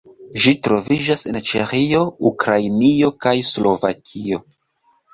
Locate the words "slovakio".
3.55-4.47